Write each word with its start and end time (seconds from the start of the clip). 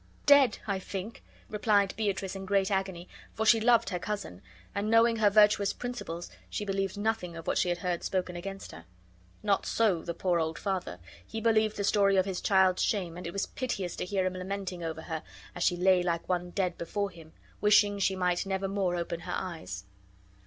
"Dead, 0.25 0.57
I 0.65 0.79
think," 0.79 1.23
replied 1.47 1.93
Beatrice, 1.95 2.35
in 2.35 2.47
great 2.47 2.71
agony, 2.71 3.07
for 3.35 3.45
she 3.45 3.61
loved 3.61 3.91
her 3.91 3.99
cousin; 3.99 4.41
and, 4.73 4.89
knowing 4.89 5.17
her 5.17 5.29
virtuous 5.29 5.73
principles, 5.73 6.31
she 6.49 6.65
believed 6.65 6.97
nothing 6.97 7.35
of 7.37 7.45
what 7.45 7.59
she 7.59 7.69
had 7.69 7.77
heard 7.77 8.03
spoken 8.03 8.35
against 8.35 8.71
her. 8.71 8.85
Not 9.43 9.67
so 9.67 10.01
the 10.01 10.15
poor 10.15 10.39
old 10.39 10.57
father. 10.57 10.97
He 11.23 11.39
believed 11.39 11.77
the 11.77 11.83
story 11.83 12.15
of 12.17 12.25
his 12.25 12.41
child's 12.41 12.81
shame, 12.81 13.15
and 13.15 13.27
it 13.27 13.31
was 13.31 13.45
piteous 13.45 13.95
to 13.97 14.05
hear 14.05 14.25
him 14.25 14.33
lamenting 14.33 14.83
over 14.83 15.03
her, 15.03 15.21
as 15.53 15.61
she 15.61 15.77
lay 15.77 16.01
like 16.01 16.27
one 16.27 16.49
dead 16.49 16.79
before 16.79 17.11
him, 17.11 17.31
wishing 17.61 17.99
she 17.99 18.15
might 18.15 18.43
never 18.43 18.67
more 18.67 18.95
open 18.95 19.19
her 19.19 19.35
eyes. 19.35 19.83